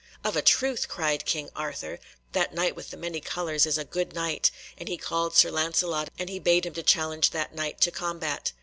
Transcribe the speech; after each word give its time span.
"Of 0.23 0.35
a 0.35 0.41
truth," 0.41 0.87
cried 0.87 1.25
King 1.27 1.51
Arthur, 1.55 1.99
"that 2.31 2.55
Knight 2.55 2.75
with 2.75 2.89
the 2.89 2.97
many 2.97 3.21
colours 3.21 3.67
is 3.67 3.77
a 3.77 3.85
good 3.85 4.13
Knight," 4.15 4.49
and 4.75 4.89
he 4.89 4.97
called 4.97 5.35
Sir 5.35 5.51
Lancelot 5.51 6.09
and 6.17 6.43
bade 6.43 6.65
him 6.65 6.73
to 6.73 6.81
challenge 6.81 7.29
that 7.29 7.53
Knight 7.53 7.79
to 7.81 7.91
combat. 7.91 8.51